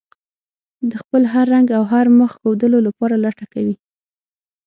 [0.89, 3.75] د خپل هر رنګ او هر مخ ښودلو لپاره لټه کوي.